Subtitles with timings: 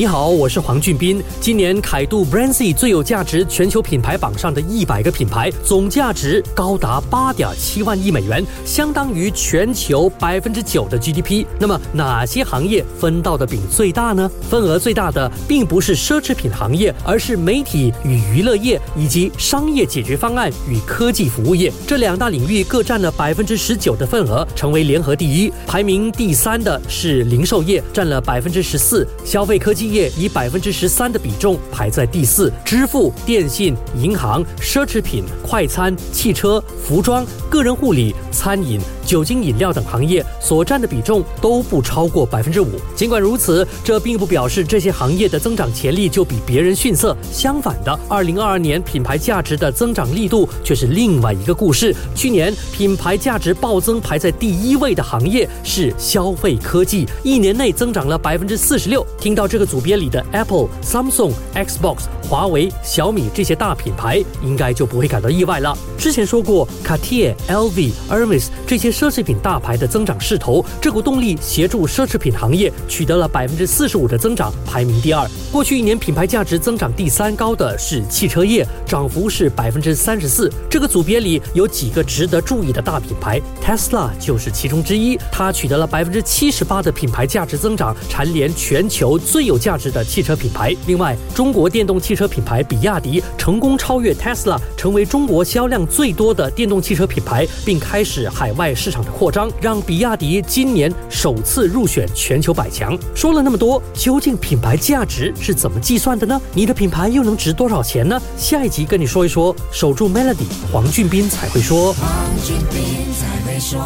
[0.00, 1.22] 你好，我是黄俊斌。
[1.42, 11.44] 今年凯度 Brancy 最有价值全球品牌榜上的一百个品牌，总价值高达八点七万亿美元，相当于全球百分之九的 GDP。
[11.58, 14.30] 那么哪些行业分到的饼最大呢？
[14.48, 25.52] 份额最大的并不是奢侈品行业，而是媒体与娱乐业以及商业解决方案与科技服务业这两大领域各占了百分之十九的份额，成为联合第一。
[25.66, 29.89] 排名第三的是零售业，占了百分之十四，消费科技。
[29.90, 42.68] 业以百分之十三的比重排在第四，支付、电信、银行、奢侈品、快餐、汽车、服装、个人护理、餐饮、酒精饮料等行业所占的比重都不超过百分之五。
[42.94, 47.16] 尽管如此，这并不表示这些行业的增长潜力就比别人逊色。
[47.32, 51.92] 相反的，二零二二年品牌价值的增长力度却是另外一个故事。
[52.14, 59.04] 去年品牌价值暴增排在第一位的行业是消费科技，一年内增长了百分之四十六。
[59.18, 59.80] 听到这个组。
[59.80, 65.74] 别里的 Apple、Samsung、Xbox、华为、小米这些大品牌，应该就不会感到意外了。
[65.96, 75.26] 之前说过，Cartier、LV、Hermes 这些奢侈品大牌的增长势头，这股动力协助奢侈品行业取得了百分之四十五的增长，排名第二。
[75.50, 80.52] 过去一年品牌价值增长第三高的是汽车业，涨幅是百分之三十四。
[80.68, 89.70] 这个组别里有几个值得注意的大品牌，Tesla 就是其中之一，它取得了百分之七十八的品牌价值增长，蝉联全球最有价。
[89.80, 90.76] 值的汽车品牌。
[90.86, 102.98] 另外，中国电动汽车品牌比亚迪成功超越 Tesla，成为中国销量最多的电动汽车品牌，并开始海外市市场的扩张，让比亚迪今年首次入选全球百强。
[103.14, 106.40] 说了那么多，究竟品牌价值是怎么计算的呢？
[106.52, 108.20] 你的品牌又能值多少钱呢？
[108.36, 109.54] 下一集跟你说一说。
[109.70, 111.92] 守住 Melody，黄俊斌才会说。
[111.92, 112.10] 黄
[112.44, 112.82] 俊斌
[113.14, 113.78] 才会说。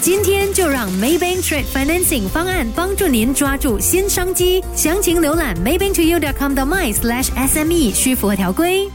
[0.00, 4.64] 今天就让 Maybank Trade Financing 方案帮助您抓住新商机。
[4.74, 8.88] 详情浏览 maybanktoyou.com 的 my/sme，需符合条规。